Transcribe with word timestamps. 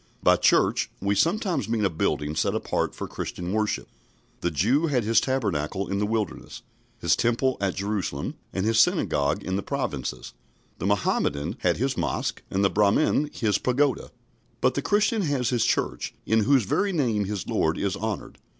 By 0.23 0.35
"church," 0.35 0.89
we 0.99 1.13
sometimes 1.13 1.69
mean 1.69 1.85
a 1.85 1.89
building 1.91 2.35
set 2.35 2.55
apart 2.55 2.95
for 2.95 3.07
Christian 3.07 3.53
worship. 3.53 3.87
The 4.39 4.49
Jew 4.49 4.87
had 4.87 5.03
his 5.03 5.21
Tabernacle 5.21 5.87
in 5.87 5.99
the 5.99 6.07
Wilderness, 6.07 6.63
his 6.99 7.15
Temple 7.15 7.55
at 7.61 7.75
Jerusalem, 7.75 8.33
and 8.51 8.65
his 8.65 8.79
Synagogue 8.79 9.43
in 9.43 9.57
the 9.57 9.61
Provinces; 9.61 10.33
the 10.79 10.87
Mohammedan 10.87 11.55
has 11.59 11.77
his 11.77 11.97
Mosque, 11.97 12.41
and 12.49 12.65
the 12.65 12.69
Brahmin 12.71 13.29
his 13.31 13.59
Pagoda; 13.59 14.09
but 14.59 14.73
the 14.73 14.81
Christian 14.81 15.21
has 15.21 15.51
his 15.51 15.65
Church, 15.65 16.15
in 16.25 16.45
whose 16.45 16.63
very 16.63 16.91
name 16.91 17.25
his 17.25 17.47
Lord 17.47 17.77
is 17.77 17.95
honoured. 17.95 18.39